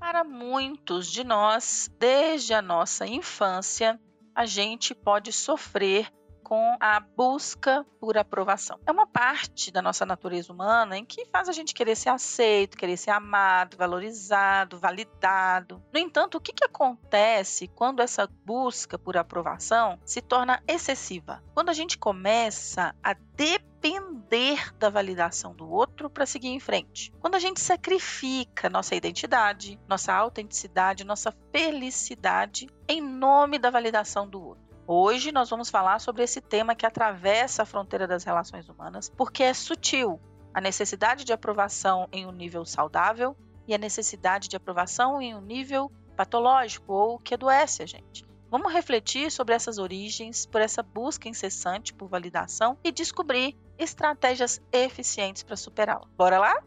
Para 0.00 0.24
muitos 0.24 1.12
de 1.12 1.22
nós, 1.22 1.90
desde 1.98 2.54
a 2.54 2.62
nossa 2.62 3.06
infância, 3.06 4.00
a 4.34 4.46
gente 4.46 4.94
pode 4.94 5.30
sofrer 5.30 6.10
com 6.42 6.76
a 6.80 6.98
busca 6.98 7.86
por 8.00 8.16
aprovação. 8.16 8.80
É 8.86 8.90
uma 8.90 9.06
parte 9.06 9.70
da 9.70 9.82
nossa 9.82 10.06
natureza 10.06 10.52
humana 10.52 10.96
em 10.96 11.04
que 11.04 11.26
faz 11.26 11.50
a 11.50 11.52
gente 11.52 11.74
querer 11.74 11.94
ser 11.94 12.08
aceito, 12.08 12.78
querer 12.78 12.96
ser 12.96 13.10
amado, 13.10 13.76
valorizado, 13.76 14.78
validado. 14.78 15.80
No 15.92 16.00
entanto, 16.00 16.38
o 16.38 16.40
que, 16.40 16.54
que 16.54 16.64
acontece 16.64 17.68
quando 17.68 18.00
essa 18.00 18.26
busca 18.44 18.98
por 18.98 19.18
aprovação 19.18 20.00
se 20.04 20.22
torna 20.22 20.62
excessiva? 20.66 21.40
Quando 21.54 21.68
a 21.68 21.74
gente 21.74 21.98
começa 21.98 22.96
a 23.00 23.12
depender 23.12 23.69
da 24.78 24.90
validação 24.90 25.54
do 25.54 25.70
outro 25.70 26.08
para 26.08 26.26
seguir 26.26 26.48
em 26.48 26.60
frente. 26.60 27.12
Quando 27.20 27.34
a 27.34 27.38
gente 27.38 27.60
sacrifica 27.60 28.68
nossa 28.68 28.94
identidade, 28.94 29.80
nossa 29.88 30.12
autenticidade, 30.12 31.04
nossa 31.04 31.34
felicidade 31.50 32.68
em 32.86 33.00
nome 33.00 33.58
da 33.58 33.70
validação 33.70 34.28
do 34.28 34.42
outro. 34.42 34.64
Hoje 34.86 35.32
nós 35.32 35.48
vamos 35.48 35.70
falar 35.70 35.98
sobre 36.00 36.22
esse 36.22 36.40
tema 36.40 36.74
que 36.74 36.86
atravessa 36.86 37.62
a 37.62 37.66
fronteira 37.66 38.06
das 38.06 38.24
relações 38.24 38.68
humanas, 38.68 39.08
porque 39.08 39.42
é 39.42 39.54
sutil 39.54 40.20
a 40.52 40.60
necessidade 40.60 41.24
de 41.24 41.32
aprovação 41.32 42.08
em 42.12 42.26
um 42.26 42.32
nível 42.32 42.64
saudável 42.64 43.36
e 43.66 43.74
a 43.74 43.78
necessidade 43.78 44.48
de 44.48 44.56
aprovação 44.56 45.22
em 45.22 45.34
um 45.34 45.40
nível 45.40 45.90
patológico 46.16 46.92
ou 46.92 47.18
que 47.18 47.34
adoece 47.34 47.82
a 47.82 47.86
gente. 47.86 48.29
Vamos 48.50 48.72
refletir 48.72 49.30
sobre 49.30 49.54
essas 49.54 49.78
origens, 49.78 50.44
por 50.44 50.60
essa 50.60 50.82
busca 50.82 51.28
incessante 51.28 51.94
por 51.94 52.08
validação 52.08 52.76
e 52.82 52.90
descobrir 52.90 53.56
estratégias 53.78 54.60
eficientes 54.72 55.44
para 55.44 55.54
superá-la. 55.54 56.04
Bora 56.16 56.36
lá? 56.40 56.60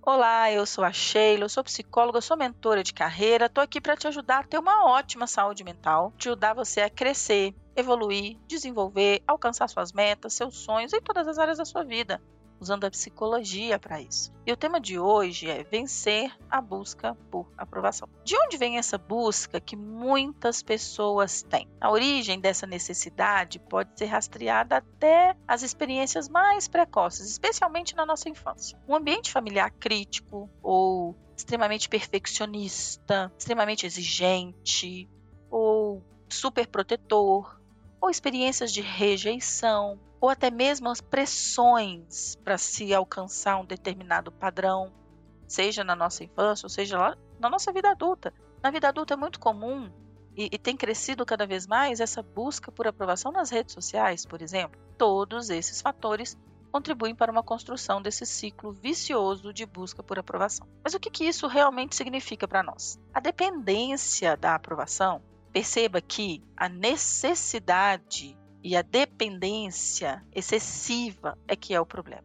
Olá, 0.00 0.50
eu 0.50 0.64
sou 0.64 0.82
a 0.82 0.90
Sheila, 0.90 1.44
eu 1.44 1.48
sou 1.50 1.62
psicóloga, 1.62 2.22
sou 2.22 2.36
mentora 2.36 2.82
de 2.82 2.94
carreira, 2.94 3.46
estou 3.46 3.62
aqui 3.62 3.78
para 3.78 3.94
te 3.94 4.08
ajudar 4.08 4.38
a 4.38 4.44
ter 4.44 4.58
uma 4.58 4.86
ótima 4.86 5.26
saúde 5.26 5.62
mental, 5.62 6.14
te 6.16 6.28
ajudar 6.28 6.54
você 6.54 6.80
a 6.80 6.88
crescer, 6.88 7.54
evoluir, 7.76 8.38
desenvolver, 8.48 9.22
alcançar 9.26 9.68
suas 9.68 9.92
metas, 9.92 10.32
seus 10.32 10.56
sonhos 10.56 10.94
em 10.94 11.00
todas 11.00 11.28
as 11.28 11.38
áreas 11.38 11.58
da 11.58 11.64
sua 11.66 11.84
vida 11.84 12.20
usando 12.62 12.84
a 12.84 12.90
psicologia 12.90 13.78
para 13.78 14.00
isso. 14.00 14.32
E 14.46 14.52
o 14.52 14.56
tema 14.56 14.80
de 14.80 14.98
hoje 14.98 15.50
é 15.50 15.64
vencer 15.64 16.32
a 16.48 16.60
busca 16.60 17.16
por 17.30 17.52
aprovação. 17.58 18.08
De 18.24 18.36
onde 18.36 18.56
vem 18.56 18.78
essa 18.78 18.96
busca 18.96 19.60
que 19.60 19.74
muitas 19.76 20.62
pessoas 20.62 21.42
têm? 21.42 21.68
A 21.80 21.90
origem 21.90 22.40
dessa 22.40 22.66
necessidade 22.66 23.58
pode 23.58 23.90
ser 23.98 24.06
rastreada 24.06 24.76
até 24.76 25.36
as 25.46 25.62
experiências 25.62 26.28
mais 26.28 26.68
precoces, 26.68 27.28
especialmente 27.28 27.96
na 27.96 28.06
nossa 28.06 28.28
infância. 28.28 28.78
Um 28.88 28.94
ambiente 28.94 29.32
familiar 29.32 29.70
crítico 29.72 30.48
ou 30.62 31.16
extremamente 31.36 31.88
perfeccionista, 31.88 33.32
extremamente 33.36 33.86
exigente 33.86 35.08
ou 35.50 36.02
super 36.28 36.66
protetor, 36.68 37.60
ou 38.02 38.10
experiências 38.10 38.72
de 38.72 38.80
rejeição, 38.80 39.96
ou 40.20 40.28
até 40.28 40.50
mesmo 40.50 40.88
as 40.88 41.00
pressões 41.00 42.34
para 42.44 42.58
se 42.58 42.92
alcançar 42.92 43.56
um 43.58 43.64
determinado 43.64 44.32
padrão, 44.32 44.92
seja 45.46 45.84
na 45.84 45.94
nossa 45.94 46.24
infância, 46.24 46.66
ou 46.66 46.70
seja 46.70 46.98
lá 46.98 47.16
na 47.38 47.48
nossa 47.48 47.72
vida 47.72 47.90
adulta. 47.90 48.34
Na 48.60 48.72
vida 48.72 48.88
adulta 48.88 49.14
é 49.14 49.16
muito 49.16 49.38
comum 49.38 49.88
e, 50.36 50.48
e, 50.50 50.58
tem 50.58 50.76
crescido 50.76 51.24
cada 51.24 51.46
vez 51.46 51.66
mais 51.66 52.00
essa 52.00 52.22
busca 52.22 52.72
por 52.72 52.88
aprovação 52.88 53.30
nas 53.30 53.50
redes 53.50 53.72
sociais, 53.72 54.26
por 54.26 54.42
exemplo. 54.42 54.80
Todos 54.98 55.48
esses 55.48 55.80
fatores 55.80 56.36
contribuem 56.72 57.14
para 57.14 57.30
uma 57.30 57.42
construção 57.42 58.00
desse 58.00 58.24
ciclo 58.26 58.72
vicioso 58.72 59.52
de 59.52 59.66
busca 59.66 60.02
por 60.02 60.18
aprovação. 60.18 60.66
Mas 60.82 60.94
o 60.94 60.98
que, 60.98 61.10
que 61.10 61.24
isso 61.24 61.46
realmente 61.46 61.94
significa 61.94 62.48
para 62.48 62.62
nós? 62.62 62.98
A 63.12 63.20
dependência 63.20 64.36
da 64.36 64.54
aprovação, 64.54 65.22
perceba 65.52 66.00
que 66.00 66.42
a 66.56 66.68
necessidade 66.68 68.36
e 68.62 68.76
a 68.76 68.82
dependência 68.82 70.24
excessiva 70.32 71.36
é 71.46 71.54
que 71.56 71.74
é 71.74 71.80
o 71.80 71.86
problema. 71.86 72.24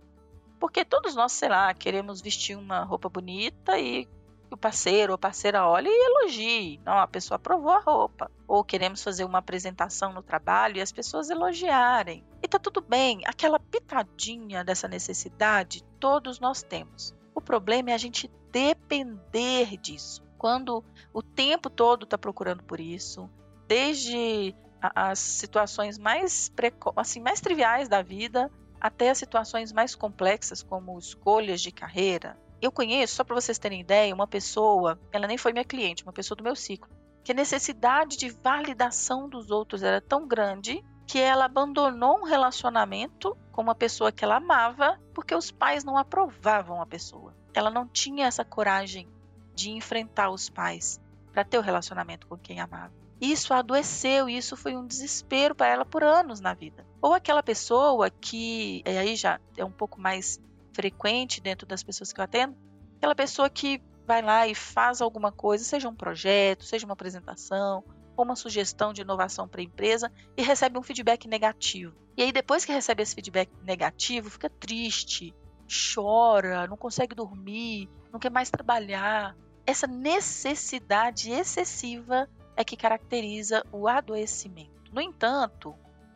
Porque 0.59 0.85
todos 0.85 1.15
nós, 1.15 1.31
sei 1.33 1.49
lá, 1.49 1.73
queremos 1.73 2.21
vestir 2.21 2.57
uma 2.57 2.83
roupa 2.83 3.09
bonita 3.09 3.77
e 3.77 4.07
o 4.49 4.57
parceiro 4.57 5.11
ou 5.11 5.17
parceira 5.17 5.67
olhe 5.67 5.89
e 5.89 6.05
elogie. 6.05 6.79
Não, 6.85 6.97
a 6.97 7.07
pessoa 7.07 7.35
aprovou 7.35 7.71
a 7.71 7.79
roupa. 7.79 8.31
Ou 8.47 8.63
queremos 8.63 9.03
fazer 9.03 9.25
uma 9.25 9.39
apresentação 9.39 10.13
no 10.13 10.23
trabalho 10.23 10.77
e 10.77 10.81
as 10.81 10.91
pessoas 10.91 11.29
elogiarem. 11.29 12.23
E 12.41 12.47
tá 12.47 12.57
tudo 12.57 12.81
bem, 12.81 13.21
aquela 13.25 13.59
pitadinha 13.59 14.63
dessa 14.63 14.87
necessidade 14.87 15.83
todos 15.99 16.39
nós 16.39 16.63
temos. 16.63 17.13
O 17.35 17.41
problema 17.41 17.91
é 17.91 17.93
a 17.93 17.97
gente 17.97 18.31
depender 18.51 19.77
disso. 19.77 20.26
Quando 20.37 20.83
o 21.13 21.21
tempo 21.21 21.69
todo 21.69 22.03
está 22.03 22.17
procurando 22.17 22.63
por 22.63 22.79
isso, 22.79 23.29
desde 23.67 24.55
as 24.81 25.19
situações 25.19 25.97
mais 25.97 26.49
preco 26.49 26.93
assim 26.95 27.19
mais 27.19 27.41
triviais 27.41 27.89
da 27.89 28.03
vida 28.03 28.51
até 28.79 29.09
as 29.09 29.17
situações 29.17 29.71
mais 29.71 29.95
complexas 29.95 30.61
como 30.61 30.97
escolhas 30.99 31.61
de 31.61 31.71
carreira. 31.71 32.37
Eu 32.61 32.71
conheço, 32.71 33.15
só 33.15 33.23
para 33.23 33.35
vocês 33.35 33.57
terem 33.57 33.81
ideia, 33.81 34.13
uma 34.13 34.27
pessoa, 34.27 34.99
ela 35.11 35.27
nem 35.27 35.37
foi 35.37 35.51
minha 35.51 35.65
cliente, 35.65 36.03
uma 36.03 36.13
pessoa 36.13 36.35
do 36.35 36.43
meu 36.43 36.55
ciclo, 36.55 36.89
que 37.23 37.31
a 37.31 37.35
necessidade 37.35 38.17
de 38.17 38.29
validação 38.29 39.27
dos 39.27 39.51
outros 39.51 39.83
era 39.83 39.99
tão 39.99 40.27
grande 40.27 40.83
que 41.07 41.19
ela 41.19 41.45
abandonou 41.45 42.19
um 42.19 42.23
relacionamento 42.23 43.35
com 43.51 43.61
uma 43.61 43.75
pessoa 43.75 44.11
que 44.11 44.23
ela 44.23 44.37
amava 44.37 44.99
porque 45.13 45.33
os 45.33 45.51
pais 45.51 45.83
não 45.83 45.97
aprovavam 45.97 46.81
a 46.81 46.85
pessoa. 46.85 47.35
Ela 47.53 47.71
não 47.71 47.87
tinha 47.87 48.27
essa 48.27 48.43
coragem 48.43 49.07
de 49.57 49.71
enfrentar 49.71 50.29
os 50.29 50.49
pais 50.49 51.01
para 51.33 51.43
ter 51.43 51.57
o 51.57 51.61
relacionamento 51.61 52.27
com 52.27 52.37
quem 52.37 52.59
amava. 52.59 52.93
Isso 53.19 53.51
adoeceu 53.51 54.29
isso 54.29 54.55
foi 54.55 54.75
um 54.75 54.85
desespero 54.85 55.55
para 55.55 55.67
ela 55.67 55.83
por 55.83 56.03
anos 56.03 56.39
na 56.39 56.53
vida. 56.53 56.85
Ou 57.01 57.15
aquela 57.15 57.41
pessoa 57.41 58.11
que, 58.11 58.83
aí 58.85 59.15
já 59.15 59.39
é 59.57 59.65
um 59.65 59.71
pouco 59.71 59.99
mais 59.99 60.39
frequente 60.73 61.41
dentro 61.41 61.65
das 61.65 61.81
pessoas 61.81 62.13
que 62.13 62.19
eu 62.19 62.23
atendo, 62.23 62.55
aquela 62.97 63.15
pessoa 63.15 63.49
que 63.49 63.81
vai 64.05 64.21
lá 64.21 64.47
e 64.47 64.53
faz 64.53 65.01
alguma 65.01 65.31
coisa, 65.31 65.63
seja 65.63 65.89
um 65.89 65.95
projeto, 65.95 66.63
seja 66.63 66.85
uma 66.85 66.93
apresentação, 66.93 67.83
ou 68.15 68.23
uma 68.23 68.35
sugestão 68.35 68.93
de 68.93 69.01
inovação 69.01 69.47
para 69.47 69.61
a 69.61 69.63
empresa 69.63 70.11
e 70.37 70.43
recebe 70.43 70.77
um 70.77 70.83
feedback 70.83 71.27
negativo. 71.27 71.95
E 72.15 72.21
aí, 72.21 72.31
depois 72.31 72.63
que 72.63 72.71
recebe 72.71 73.01
esse 73.01 73.15
feedback 73.15 73.49
negativo, 73.63 74.29
fica 74.29 74.49
triste, 74.49 75.35
chora, 75.67 76.67
não 76.67 76.77
consegue 76.77 77.15
dormir, 77.15 77.89
não 78.11 78.19
quer 78.19 78.31
mais 78.31 78.49
trabalhar. 78.49 79.35
Essa 79.67 79.85
necessidade 79.85 81.29
excessiva 81.29 82.29
é 82.55 82.63
que 82.63 82.77
caracteriza 82.77 83.65
o 83.69 83.85
adoecimento. 83.85 84.93
No 84.93 85.01
entanto, 85.01 85.75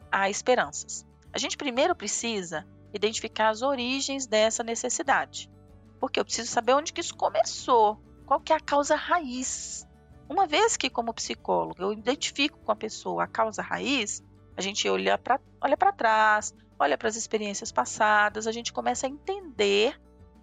há 0.09 0.29
esperanças. 0.29 1.05
A 1.33 1.37
gente 1.37 1.57
primeiro 1.57 1.93
precisa 1.93 2.65
identificar 2.93 3.49
as 3.49 3.61
origens 3.61 4.25
dessa 4.25 4.63
necessidade, 4.63 5.51
porque 5.99 6.17
eu 6.17 6.23
preciso 6.23 6.49
saber 6.49 6.75
onde 6.75 6.93
que 6.93 7.01
isso 7.01 7.13
começou, 7.13 7.99
qual 8.25 8.39
que 8.39 8.53
é 8.53 8.55
a 8.55 8.59
causa 8.61 8.95
raiz. 8.95 9.85
Uma 10.29 10.47
vez 10.47 10.77
que, 10.77 10.89
como 10.89 11.13
psicólogo, 11.13 11.83
eu 11.83 11.91
identifico 11.91 12.57
com 12.59 12.71
a 12.71 12.75
pessoa 12.75 13.25
a 13.25 13.27
causa 13.27 13.61
raiz, 13.61 14.23
a 14.55 14.61
gente 14.61 14.87
olha 14.87 15.17
para 15.17 15.41
olha 15.59 15.75
trás, 15.75 16.55
olha 16.79 16.97
para 16.97 17.09
as 17.09 17.17
experiências 17.17 17.69
passadas, 17.69 18.47
a 18.47 18.51
gente 18.53 18.71
começa 18.71 19.07
a 19.07 19.09
entender 19.09 19.99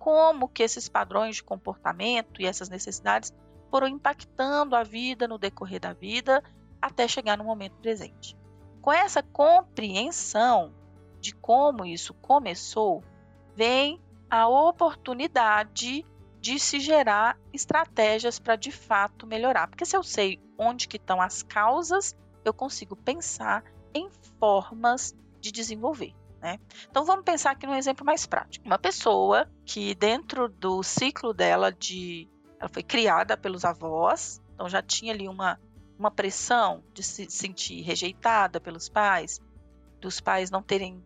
como 0.09 0.49
que 0.49 0.63
esses 0.63 0.89
padrões 0.89 1.37
de 1.37 1.45
comportamento 1.45 2.41
e 2.41 2.47
essas 2.47 2.71
necessidades 2.71 3.31
foram 3.71 3.87
impactando 3.87 4.75
a 4.75 4.83
vida 4.83 5.29
no 5.29 5.37
decorrer 5.37 5.79
da 5.79 5.93
vida 5.93 6.43
até 6.81 7.07
chegar 7.07 7.37
no 7.37 7.45
momento 7.45 7.77
presente. 7.77 8.35
Com 8.81 8.91
essa 8.91 9.23
compreensão 9.23 10.73
de 11.21 11.35
como 11.35 11.85
isso 11.85 12.15
começou, 12.15 13.05
vem 13.55 14.01
a 14.31 14.49
oportunidade 14.49 16.07
de 16.41 16.59
se 16.59 16.81
gerar 16.81 17.39
estratégias 17.53 18.39
para 18.39 18.57
de 18.57 18.73
fato 18.73 19.27
melhorar. 19.27 19.69
Porque 19.69 19.85
se 19.85 19.95
eu 19.95 20.03
sei 20.03 20.41
onde 20.57 20.89
que 20.89 20.97
estão 20.97 21.21
as 21.21 21.43
causas, 21.43 22.17
eu 22.47 22.55
consigo 22.55 22.97
pensar 22.97 23.63
em 23.93 24.09
formas 24.41 25.15
de 25.39 25.53
desenvolver. 25.53 26.15
Né? 26.41 26.59
Então 26.89 27.05
vamos 27.05 27.25
pensar 27.25 27.51
aqui 27.51 27.67
num 27.67 27.75
exemplo 27.75 28.05
mais 28.05 28.27
prático. 28.27 28.65
Uma 28.65 28.79
pessoa 28.79 29.49
que 29.65 29.95
dentro 29.95 30.49
do 30.49 30.83
ciclo 30.83 31.33
dela 31.33 31.73
de 31.73 32.29
ela 32.61 32.69
foi 32.69 32.83
criada 32.83 33.37
pelos 33.37 33.65
avós, 33.65 34.41
então 34.55 34.69
já 34.69 34.83
tinha 34.83 35.13
ali 35.13 35.29
uma, 35.29 35.61
uma 35.99 36.11
pressão 36.11 36.83
de 36.93 37.03
se 37.03 37.31
sentir 37.31 37.83
rejeitada 37.83 38.61
pelos 38.61 38.89
pais, 38.89 39.41
dos 40.01 40.21
pais 40.21 40.51
não 40.51 40.63
terem 40.63 41.03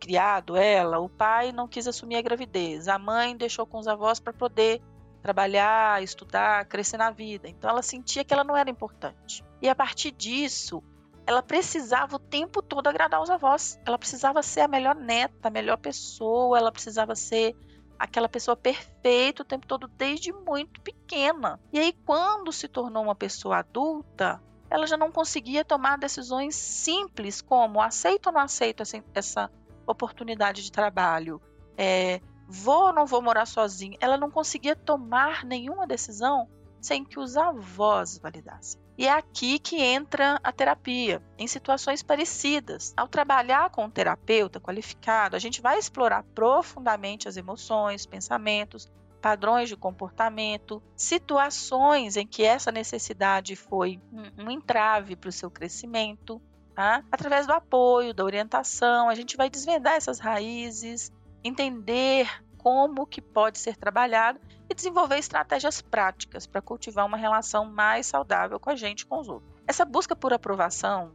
criado 0.00 0.56
ela, 0.56 0.98
o 0.98 1.08
pai 1.08 1.52
não 1.52 1.68
quis 1.68 1.86
assumir 1.86 2.16
a 2.16 2.22
gravidez, 2.22 2.88
a 2.88 2.98
mãe 2.98 3.36
deixou 3.36 3.66
com 3.66 3.78
os 3.78 3.88
avós 3.88 4.20
para 4.20 4.32
poder 4.32 4.82
trabalhar, 5.22 6.02
estudar, 6.02 6.64
crescer 6.66 6.96
na 6.96 7.10
vida. 7.10 7.48
Então 7.48 7.70
ela 7.70 7.82
sentia 7.82 8.24
que 8.24 8.32
ela 8.32 8.44
não 8.44 8.56
era 8.56 8.70
importante. 8.70 9.44
E 9.60 9.68
a 9.68 9.74
partir 9.74 10.12
disso, 10.12 10.82
ela 11.26 11.42
precisava 11.42 12.16
o 12.16 12.20
tempo 12.20 12.62
todo 12.62 12.86
agradar 12.86 13.20
os 13.20 13.28
avós. 13.28 13.80
Ela 13.84 13.98
precisava 13.98 14.42
ser 14.42 14.60
a 14.60 14.68
melhor 14.68 14.94
neta, 14.94 15.48
a 15.48 15.50
melhor 15.50 15.76
pessoa, 15.76 16.56
ela 16.56 16.70
precisava 16.70 17.14
ser 17.16 17.56
aquela 17.98 18.28
pessoa 18.28 18.56
perfeita 18.56 19.42
o 19.42 19.46
tempo 19.46 19.66
todo 19.66 19.88
desde 19.88 20.32
muito 20.32 20.80
pequena. 20.80 21.58
E 21.72 21.78
aí 21.78 21.92
quando 22.04 22.52
se 22.52 22.68
tornou 22.68 23.02
uma 23.02 23.14
pessoa 23.14 23.58
adulta, 23.58 24.40
ela 24.70 24.86
já 24.86 24.96
não 24.96 25.10
conseguia 25.10 25.64
tomar 25.64 25.98
decisões 25.98 26.54
simples 26.54 27.40
como 27.40 27.80
aceito 27.80 28.26
ou 28.26 28.32
não 28.32 28.40
aceito 28.40 28.82
essa, 29.14 29.50
oportunidade 29.86 30.64
de 30.64 30.72
trabalho, 30.72 31.40
é, 31.76 32.20
vou 32.48 32.86
ou 32.86 32.92
não 32.92 33.06
vou 33.06 33.22
morar 33.22 33.46
sozinha. 33.46 33.96
Ela 34.00 34.16
não 34.16 34.30
conseguia 34.30 34.74
tomar 34.74 35.44
nenhuma 35.44 35.86
decisão 35.86 36.48
sem 36.80 37.04
que 37.04 37.18
os 37.18 37.36
avós 37.36 38.18
validassem. 38.18 38.80
E 38.98 39.06
é 39.06 39.12
aqui 39.12 39.58
que 39.58 39.82
entra 39.82 40.40
a 40.42 40.50
terapia, 40.50 41.22
em 41.38 41.46
situações 41.46 42.02
parecidas. 42.02 42.94
Ao 42.96 43.06
trabalhar 43.06 43.68
com 43.70 43.84
um 43.84 43.90
terapeuta 43.90 44.58
qualificado, 44.58 45.36
a 45.36 45.38
gente 45.38 45.60
vai 45.60 45.78
explorar 45.78 46.22
profundamente 46.34 47.28
as 47.28 47.36
emoções, 47.36 48.06
pensamentos, 48.06 48.90
padrões 49.20 49.68
de 49.68 49.76
comportamento, 49.76 50.82
situações 50.96 52.16
em 52.16 52.26
que 52.26 52.42
essa 52.42 52.72
necessidade 52.72 53.54
foi 53.54 54.00
um, 54.38 54.50
entrave 54.50 55.14
para 55.14 55.28
o 55.28 55.32
seu 55.32 55.50
crescimento. 55.50 56.40
Tá? 56.74 57.02
Através 57.10 57.46
do 57.46 57.52
apoio, 57.52 58.14
da 58.14 58.24
orientação, 58.24 59.08
a 59.08 59.14
gente 59.14 59.36
vai 59.36 59.50
desvendar 59.50 59.94
essas 59.94 60.18
raízes, 60.18 61.10
entender 61.42 62.30
como 62.56 63.06
que 63.06 63.20
pode 63.20 63.58
ser 63.58 63.76
trabalhado 63.76 64.38
e 64.68 64.74
desenvolver 64.74 65.18
estratégias 65.18 65.80
práticas 65.80 66.46
para 66.46 66.62
cultivar 66.62 67.06
uma 67.06 67.16
relação 67.16 67.64
mais 67.64 68.06
saudável 68.06 68.58
com 68.58 68.70
a 68.70 68.76
gente 68.76 69.00
e 69.00 69.06
com 69.06 69.20
os 69.20 69.28
outros. 69.28 69.52
Essa 69.66 69.84
busca 69.84 70.14
por 70.14 70.32
aprovação 70.32 71.14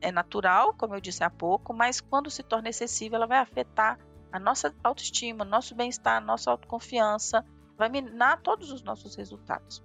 é 0.00 0.10
natural, 0.10 0.74
como 0.74 0.94
eu 0.94 1.00
disse 1.00 1.22
há 1.22 1.30
pouco, 1.30 1.72
mas 1.72 2.00
quando 2.00 2.30
se 2.30 2.42
torna 2.42 2.68
excessiva, 2.68 3.16
ela 3.16 3.26
vai 3.26 3.38
afetar 3.38 3.98
a 4.32 4.38
nossa 4.38 4.74
autoestima, 4.82 5.44
nosso 5.44 5.74
bem-estar, 5.74 6.24
nossa 6.24 6.50
autoconfiança, 6.50 7.44
vai 7.76 7.88
minar 7.88 8.40
todos 8.40 8.70
os 8.70 8.82
nossos 8.82 9.14
resultados. 9.14 9.82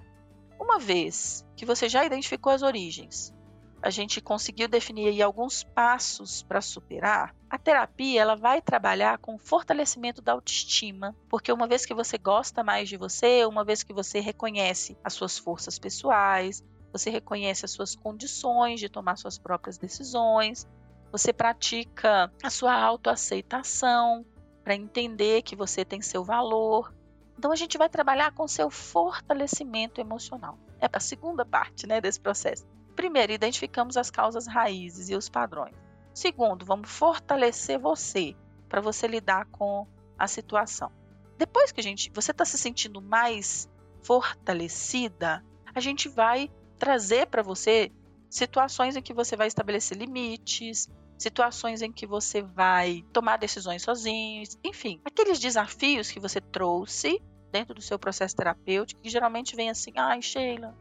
Uma 0.59 0.79
vez 0.79 1.45
que 1.55 1.65
você 1.65 1.87
já 1.87 2.05
identificou 2.05 2.51
as 2.51 2.61
origens, 2.63 3.33
a 3.81 3.89
gente 3.89 4.21
conseguiu 4.21 4.67
definir 4.67 5.21
alguns 5.21 5.63
passos 5.63 6.41
para 6.43 6.61
superar, 6.61 7.33
a 7.49 7.57
terapia 7.57 8.21
ela 8.21 8.35
vai 8.35 8.61
trabalhar 8.61 9.17
com 9.19 9.35
o 9.35 9.39
fortalecimento 9.39 10.21
da 10.21 10.33
autoestima, 10.33 11.15
porque 11.29 11.51
uma 11.51 11.67
vez 11.67 11.85
que 11.85 11.93
você 11.93 12.17
gosta 12.17 12.63
mais 12.63 12.89
de 12.89 12.97
você, 12.97 13.45
uma 13.45 13.63
vez 13.63 13.83
que 13.83 13.93
você 13.93 14.19
reconhece 14.19 14.97
as 15.03 15.13
suas 15.13 15.37
forças 15.37 15.79
pessoais, 15.79 16.63
você 16.91 17.09
reconhece 17.09 17.63
as 17.63 17.71
suas 17.71 17.95
condições 17.95 18.79
de 18.79 18.89
tomar 18.89 19.17
suas 19.17 19.37
próprias 19.37 19.77
decisões, 19.77 20.67
você 21.11 21.31
pratica 21.31 22.31
a 22.43 22.49
sua 22.49 22.73
autoaceitação 22.73 24.25
para 24.63 24.75
entender 24.75 25.41
que 25.43 25.55
você 25.55 25.85
tem 25.85 26.01
seu 26.01 26.23
valor. 26.23 26.93
Então 27.37 27.51
a 27.51 27.55
gente 27.55 27.77
vai 27.77 27.87
trabalhar 27.87 28.33
com 28.33 28.47
seu 28.47 28.69
fortalecimento 28.69 30.01
emocional. 30.01 30.57
É 30.81 30.89
a 30.91 30.99
segunda 30.99 31.45
parte, 31.45 31.87
né, 31.87 32.01
desse 32.01 32.19
processo. 32.19 32.67
Primeiro, 32.97 33.31
identificamos 33.31 33.95
as 33.95 34.09
causas 34.09 34.47
raízes 34.47 35.07
e 35.09 35.15
os 35.15 35.29
padrões. 35.29 35.75
Segundo, 36.15 36.65
vamos 36.65 36.89
fortalecer 36.89 37.77
você 37.77 38.35
para 38.67 38.81
você 38.81 39.05
lidar 39.05 39.45
com 39.45 39.85
a 40.17 40.27
situação. 40.27 40.91
Depois 41.37 41.71
que 41.71 41.79
a 41.79 41.83
gente, 41.83 42.11
você 42.11 42.31
está 42.31 42.43
se 42.43 42.57
sentindo 42.57 42.99
mais 42.99 43.69
fortalecida, 44.01 45.45
a 45.75 45.79
gente 45.79 46.09
vai 46.09 46.49
trazer 46.79 47.27
para 47.27 47.43
você 47.43 47.91
situações 48.31 48.95
em 48.95 49.01
que 49.01 49.13
você 49.13 49.35
vai 49.35 49.45
estabelecer 49.45 49.95
limites, 49.95 50.89
situações 51.19 51.83
em 51.83 51.91
que 51.91 52.07
você 52.07 52.41
vai 52.41 53.05
tomar 53.13 53.37
decisões 53.37 53.83
sozinho, 53.83 54.43
enfim, 54.63 54.99
aqueles 55.05 55.39
desafios 55.39 56.09
que 56.09 56.19
você 56.19 56.41
trouxe 56.41 57.21
dentro 57.51 57.75
do 57.75 57.81
seu 57.81 57.99
processo 57.99 58.35
terapêutico, 58.35 59.01
que 59.01 59.09
geralmente 59.09 59.55
vem 59.55 59.69
assim, 59.69 59.93
ai, 59.95 60.19
Sheila, 60.19 60.75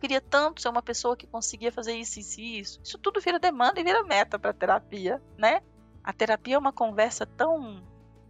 queria 0.00 0.20
tanto 0.20 0.62
ser 0.62 0.68
uma 0.68 0.82
pessoa 0.82 1.16
que 1.16 1.26
conseguia 1.26 1.70
fazer 1.70 1.92
isso, 1.94 2.18
isso 2.18 2.40
e 2.40 2.58
isso. 2.58 2.80
Isso 2.82 2.98
tudo 2.98 3.20
vira 3.20 3.38
demanda 3.38 3.78
e 3.78 3.84
vira 3.84 4.02
meta 4.02 4.38
para 4.38 4.52
terapia, 4.52 5.22
né? 5.36 5.60
A 6.02 6.12
terapia 6.12 6.56
é 6.56 6.58
uma 6.58 6.72
conversa 6.72 7.26
tão, 7.26 7.82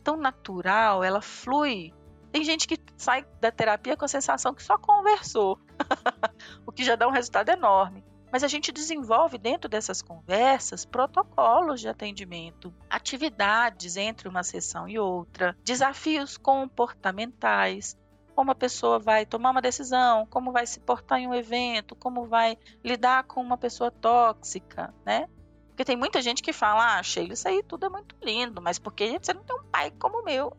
tão 0.02 0.16
natural, 0.16 1.04
ela 1.04 1.22
flui. 1.22 1.94
Tem 2.32 2.44
gente 2.44 2.66
que 2.66 2.76
sai 2.96 3.24
da 3.40 3.50
terapia 3.50 3.96
com 3.96 4.04
a 4.04 4.08
sensação 4.08 4.52
que 4.52 4.62
só 4.62 4.76
conversou, 4.76 5.58
o 6.66 6.72
que 6.72 6.84
já 6.84 6.96
dá 6.96 7.06
um 7.06 7.12
resultado 7.12 7.48
enorme. 7.48 8.04
Mas 8.32 8.44
a 8.44 8.48
gente 8.48 8.70
desenvolve 8.70 9.38
dentro 9.38 9.68
dessas 9.68 10.00
conversas 10.00 10.84
protocolos 10.84 11.80
de 11.80 11.88
atendimento, 11.88 12.72
atividades 12.88 13.96
entre 13.96 14.28
uma 14.28 14.44
sessão 14.44 14.88
e 14.88 14.98
outra, 14.98 15.56
desafios 15.64 16.36
comportamentais, 16.36 17.96
como 18.40 18.52
a 18.52 18.54
pessoa 18.54 18.98
vai 18.98 19.26
tomar 19.26 19.50
uma 19.50 19.60
decisão, 19.60 20.24
como 20.24 20.50
vai 20.50 20.66
se 20.66 20.80
portar 20.80 21.18
em 21.18 21.28
um 21.28 21.34
evento, 21.34 21.94
como 21.94 22.24
vai 22.24 22.56
lidar 22.82 23.24
com 23.24 23.38
uma 23.38 23.58
pessoa 23.58 23.90
tóxica, 23.90 24.94
né? 25.04 25.28
Porque 25.68 25.84
tem 25.84 25.94
muita 25.94 26.22
gente 26.22 26.42
que 26.42 26.50
fala, 26.50 26.96
ah, 26.96 27.02
Sheila, 27.02 27.34
isso 27.34 27.46
aí 27.46 27.62
tudo 27.62 27.84
é 27.84 27.90
muito 27.90 28.16
lindo, 28.22 28.62
mas 28.62 28.78
porque 28.78 29.18
você 29.20 29.34
não 29.34 29.44
tem 29.44 29.54
um 29.54 29.64
pai 29.64 29.90
como 29.90 30.20
o 30.20 30.24
meu? 30.24 30.56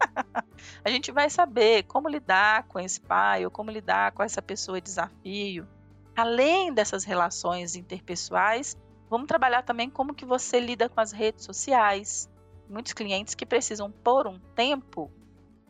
a 0.84 0.90
gente 0.90 1.10
vai 1.10 1.30
saber 1.30 1.84
como 1.84 2.10
lidar 2.10 2.64
com 2.64 2.78
esse 2.78 3.00
pai 3.00 3.46
ou 3.46 3.50
como 3.50 3.70
lidar 3.70 4.12
com 4.12 4.22
essa 4.22 4.42
pessoa 4.42 4.78
de 4.78 4.84
desafio. 4.84 5.66
Além 6.14 6.74
dessas 6.74 7.04
relações 7.04 7.74
interpessoais, 7.74 8.76
vamos 9.08 9.28
trabalhar 9.28 9.62
também 9.62 9.88
como 9.88 10.12
que 10.12 10.26
você 10.26 10.60
lida 10.60 10.90
com 10.90 11.00
as 11.00 11.10
redes 11.10 11.42
sociais. 11.42 12.28
Muitos 12.68 12.92
clientes 12.92 13.34
que 13.34 13.46
precisam 13.46 13.90
por 13.90 14.26
um 14.26 14.38
tempo 14.54 15.10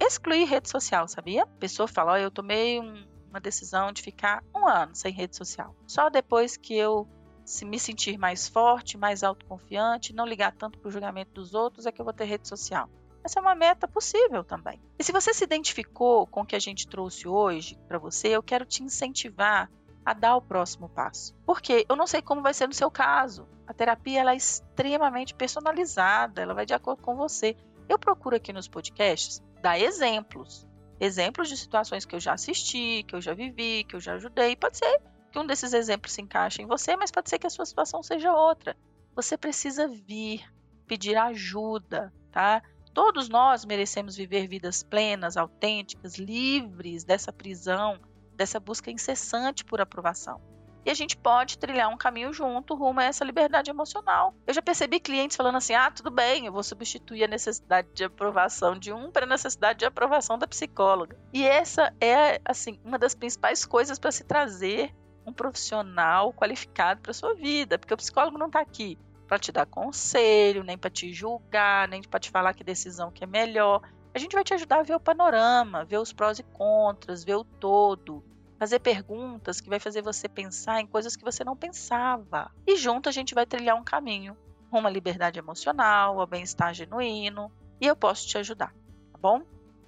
excluir 0.00 0.44
rede 0.44 0.69
social, 0.69 1.06
sabia? 1.08 1.44
A 1.44 1.46
pessoa 1.46 1.87
fala: 1.88 2.12
oh, 2.12 2.17
eu 2.17 2.31
tomei 2.31 2.81
um, 2.81 3.05
uma 3.29 3.41
decisão 3.41 3.93
de 3.93 4.02
ficar 4.02 4.43
um 4.55 4.67
ano 4.67 4.94
sem 4.94 5.12
rede 5.12 5.37
social. 5.37 5.75
Só 5.87 6.08
depois 6.08 6.56
que 6.56 6.75
eu 6.75 7.08
se 7.44 7.64
me 7.64 7.79
sentir 7.79 8.19
mais 8.19 8.49
forte, 8.49 8.96
mais 8.96 9.23
autoconfiante, 9.23 10.14
não 10.14 10.25
ligar 10.25 10.52
tanto 10.52 10.79
para 10.79 10.88
o 10.88 10.91
julgamento 10.91 11.32
dos 11.32 11.52
outros, 11.52 11.85
é 11.85 11.93
que 11.93 12.00
eu 12.00 12.05
vou 12.05 12.14
ter 12.14 12.25
rede 12.25 12.49
social. 12.49 12.88
Essa 13.23 13.38
é 13.38 13.43
uma 13.43 13.55
meta 13.55 13.87
possível 13.88 14.44
também. 14.44 14.81
E 14.99 15.05
se 15.05 15.12
você 15.12 15.32
se 15.32 15.44
identificou 15.44 16.26
com 16.26 16.43
o 16.43 16.46
que 16.46 16.56
a 16.56 16.61
gente 16.61 16.87
trouxe 16.87 17.26
hoje 17.26 17.79
para 17.88 17.99
você, 17.99 18.29
eu 18.29 18.43
quero 18.43 18.64
te 18.64 18.82
incentivar 18.82 19.70
a 20.05 20.12
dar 20.12 20.37
o 20.37 20.43
próximo 20.43 20.88
passo. 20.88 21.35
Porque 21.46 21.87
eu 21.88 21.96
não 21.96 22.06
sei 22.06 22.20
como 22.20 22.43
vai 22.43 22.52
ser 22.52 22.67
no 22.67 22.75
seu 22.75 22.91
caso. 22.91 23.49
A 23.67 23.73
terapia 23.73 24.20
ela 24.20 24.32
é 24.32 24.37
extremamente 24.37 25.35
personalizada, 25.35 26.43
ela 26.43 26.52
vai 26.52 26.67
de 26.67 26.75
acordo 26.75 27.02
com 27.02 27.17
você. 27.17 27.56
Eu 27.88 27.99
procuro 27.99 28.36
aqui 28.36 28.53
nos 28.53 28.69
podcasts 28.69 29.43
dar 29.64 29.80
exemplos. 29.80 30.68
Exemplos 31.00 31.48
de 31.48 31.56
situações 31.56 32.04
que 32.04 32.14
eu 32.14 32.20
já 32.20 32.34
assisti, 32.34 33.02
que 33.02 33.16
eu 33.16 33.20
já 33.20 33.32
vivi, 33.32 33.84
que 33.84 33.96
eu 33.96 34.00
já 34.00 34.12
ajudei. 34.14 34.54
Pode 34.54 34.76
ser 34.76 35.00
que 35.32 35.38
um 35.38 35.46
desses 35.46 35.72
exemplos 35.72 36.12
se 36.12 36.20
encaixe 36.20 36.60
em 36.60 36.66
você, 36.66 36.94
mas 36.96 37.10
pode 37.10 37.30
ser 37.30 37.38
que 37.38 37.46
a 37.46 37.50
sua 37.50 37.64
situação 37.64 38.02
seja 38.02 38.30
outra. 38.30 38.76
Você 39.16 39.38
precisa 39.38 39.88
vir, 39.88 40.44
pedir 40.86 41.16
ajuda, 41.16 42.12
tá? 42.30 42.62
Todos 42.92 43.26
nós 43.30 43.64
merecemos 43.64 44.14
viver 44.16 44.46
vidas 44.46 44.82
plenas, 44.82 45.38
autênticas, 45.38 46.16
livres 46.16 47.02
dessa 47.02 47.32
prisão, 47.32 47.98
dessa 48.36 48.60
busca 48.60 48.90
incessante 48.90 49.64
por 49.64 49.80
aprovação 49.80 50.54
e 50.84 50.91
a 50.91 50.94
gente 50.94 51.17
pode 51.17 51.58
trilhar 51.58 51.88
um 51.88 51.96
caminho 51.96 52.32
junto 52.32 52.74
rumo 52.74 53.00
a 53.00 53.05
essa 53.05 53.24
liberdade 53.24 53.70
emocional. 53.70 54.34
Eu 54.46 54.55
já 54.55 54.60
percebi 54.60 55.00
clientes 55.00 55.36
falando 55.36 55.56
assim: 55.56 55.74
ah, 55.74 55.91
tudo 55.91 56.10
bem, 56.10 56.46
eu 56.46 56.53
vou 56.53 56.62
substituir 56.62 57.24
a 57.24 57.29
necessidade 57.29 57.88
de 57.94 58.05
aprovação 58.05 58.79
de 58.79 58.93
um 58.93 59.10
para 59.10 59.24
a 59.24 59.29
necessidade 59.29 59.79
de 59.79 59.84
aprovação 59.86 60.38
da 60.38 60.46
psicóloga. 60.46 61.17
E 61.32 61.46
essa 61.46 61.93
é, 62.00 62.41
assim, 62.44 62.79
uma 62.84 62.98
das 62.98 63.14
principais 63.14 63.64
coisas 63.64 63.98
para 63.98 64.12
se 64.12 64.24
trazer 64.24 64.94
um 65.26 65.32
profissional 65.32 66.32
qualificado 66.34 67.00
para 67.00 67.12
sua 67.14 67.34
vida, 67.34 67.79
porque 67.79 67.94
o 67.94 67.96
psicólogo 67.96 68.36
não 68.36 68.46
está 68.46 68.60
aqui 68.60 68.98
para 69.26 69.38
te 69.38 69.50
dar 69.50 69.64
conselho, 69.64 70.62
nem 70.62 70.76
para 70.76 70.91
te 70.91 71.12
julgar, 71.12 71.88
nem 71.88 72.03
para 72.03 72.20
te 72.20 72.31
falar 72.31 72.53
que 72.53 72.62
decisão 72.62 73.10
que 73.10 73.24
é 73.24 73.26
melhor. 73.26 73.81
A 74.14 74.19
gente 74.19 74.34
vai 74.34 74.44
te 74.44 74.53
ajudar 74.53 74.81
a 74.81 74.82
ver 74.82 74.94
o 74.94 75.00
panorama, 75.00 75.84
ver 75.84 75.98
os 75.98 76.12
prós 76.12 76.38
e 76.38 76.43
contras, 76.43 77.24
ver 77.24 77.36
o 77.36 77.44
todo 77.44 78.22
fazer 78.58 78.79
perguntas 78.79 79.61
que 79.61 79.69
vai 79.69 79.81
fazer 79.81 80.03
você 80.03 80.29
pensar 80.29 80.81
em 80.81 80.87
coisas 80.87 81.17
que 81.17 81.25
você 81.25 81.44
não 81.44 81.56
pensava. 81.56 82.51
E 82.67 82.77
junto 82.77 83.08
a 83.08 83.13
gente 83.13 83.34
vai 83.34 83.46
trilhar 83.46 83.77
um 83.77 83.84
caminho 83.84 84.37
rumo 84.70 84.89
à 84.89 84.91
liberdade 84.91 85.39
emocional, 85.39 86.20
ao 86.20 86.27
bem-estar 86.27 86.75
genuíno, 86.75 87.51
e 87.81 87.87
eu 87.87 87.94
posso 87.94 88.27
te 88.27 88.39
ajudar, 88.39 88.73
tá 89.13 89.19
bom? 89.20 89.43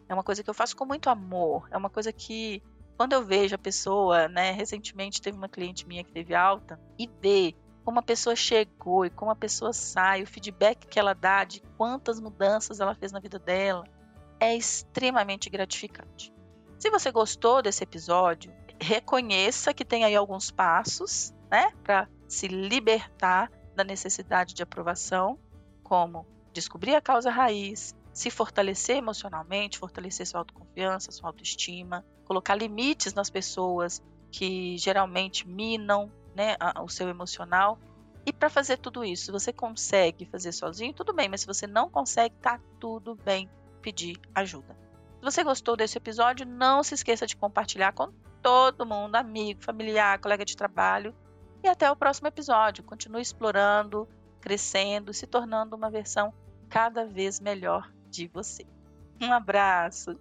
É 0.09 0.15
uma 0.15 0.23
coisa 0.23 0.43
que 0.43 0.51
eu 0.51 0.55
faço 0.55 0.77
com 0.77 0.85
muito 0.85 1.11
amor, 1.11 1.67
é 1.71 1.77
uma 1.77 1.91
coisa 1.91 2.13
que 2.13 2.63
quando 2.97 3.13
eu 3.13 3.25
vejo 3.25 3.55
a 3.55 3.59
pessoa, 3.59 4.29
né, 4.29 4.53
recentemente 4.53 5.21
teve 5.21 5.37
uma 5.37 5.49
cliente 5.49 5.87
minha 5.87 6.05
que 6.05 6.13
teve 6.13 6.35
alta 6.35 6.81
e 6.99 7.09
ver 7.21 7.55
como 7.85 7.99
a 7.99 8.03
pessoa 8.03 8.35
chegou 8.35 9.05
e 9.05 9.11
como 9.11 9.31
a 9.31 9.37
pessoa 9.37 9.73
sai, 9.73 10.23
o 10.23 10.27
feedback 10.27 10.87
que 10.87 10.99
ela 10.99 11.15
dá 11.15 11.45
de 11.45 11.61
quantas 11.77 12.21
mudanças 12.21 12.81
ela 12.81 12.95
fez 12.95 13.13
na 13.13 13.21
vida 13.21 13.39
dela, 13.39 13.85
é 14.41 14.57
extremamente 14.57 15.51
gratificante. 15.51 16.33
Se 16.78 16.90
você 16.90 17.11
gostou 17.11 17.62
desse 17.62 17.83
episódio, 17.83 18.52
reconheça 18.80 19.73
que 19.73 19.85
tem 19.85 20.04
aí 20.04 20.14
alguns 20.14 20.50
passos 20.50 21.33
né, 21.50 21.73
para 21.83 22.09
se 22.28 22.49
libertar 22.49 23.50
da 23.75 23.83
necessidade 23.83 24.54
de 24.54 24.62
aprovação, 24.62 25.38
como 25.83 26.26
descobrir 26.52 26.95
a 26.95 27.00
causa 27.00 27.30
raiz, 27.30 27.95
se 28.12 28.30
fortalecer 28.30 28.97
emocionalmente, 28.97 29.78
fortalecer 29.78 30.26
sua 30.26 30.40
autoconfiança, 30.40 31.12
sua 31.12 31.28
autoestima, 31.28 32.04
colocar 32.25 32.54
limites 32.54 33.14
nas 33.14 33.30
pessoas 33.30 34.02
que 34.30 34.76
geralmente 34.78 35.47
minam 35.49 36.11
né, 36.35 36.56
o 36.83 36.88
seu 36.88 37.09
emocional. 37.09 37.78
E 38.25 38.33
para 38.33 38.50
fazer 38.50 38.78
tudo 38.78 39.04
isso, 39.04 39.26
se 39.26 39.33
você 39.33 39.52
consegue 39.52 40.26
fazer 40.26 40.52
sozinho, 40.52 40.92
tudo 40.92 41.12
bem, 41.12 41.28
mas 41.28 41.42
se 41.42 41.47
você 41.47 41.66
não 41.66 41.88
consegue, 41.88 42.35
tá 42.37 42.61
tudo 42.80 43.14
bem 43.14 43.49
pedir 43.80 44.18
ajuda. 44.35 44.76
Você 45.26 45.42
gostou 45.42 45.76
desse 45.76 45.99
episódio, 45.99 46.47
não 46.47 46.85
se 46.85 46.95
esqueça 46.95 47.26
de 47.26 47.37
compartilhar 47.37 47.90
com 47.90 48.12
todo 48.40 48.87
mundo, 48.87 49.16
amigo, 49.16 49.61
familiar, 49.61 50.21
colega 50.21 50.45
de 50.45 50.56
trabalho. 50.56 51.12
E 51.64 51.68
até 51.68 51.90
o 51.90 51.97
próximo 51.97 52.28
episódio. 52.28 52.85
Continue 52.85 53.23
explorando, 53.23 54.09
crescendo, 54.40 55.12
se 55.12 55.26
tornando 55.26 55.75
uma 55.75 55.90
versão 55.90 56.33
cada 56.68 57.04
vez 57.04 57.40
melhor 57.40 57.92
de 58.09 58.28
você. 58.28 58.64
Um 59.21 59.33
abraço! 59.33 60.16